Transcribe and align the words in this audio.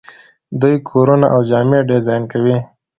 دوی 0.61 0.75
کورونه 0.89 1.25
او 1.33 1.39
جامې 1.49 1.79
ډیزاین 1.89 2.23
کوي. 2.31 2.57